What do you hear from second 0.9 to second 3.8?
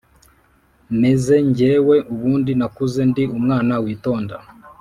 meze jyewe ubundi nakuze ndi umwana